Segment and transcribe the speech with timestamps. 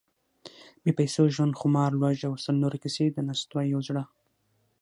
[0.83, 2.27] بې پیسو ژوند، خمار، لوږه…
[2.29, 4.03] او سل نورې کیسې، د نستوه یو زړهٔ: